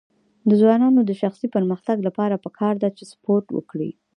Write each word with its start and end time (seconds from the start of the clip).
د 0.49 0.51
ځوانانو 0.61 0.99
د 1.05 1.11
شخصي 1.21 1.47
پرمختګ 1.55 1.97
لپاره 2.07 2.41
پکار 2.45 2.73
ده 2.83 2.89
چې 2.97 3.03
سپورټ 3.11 3.45
وکړي. 3.53 3.91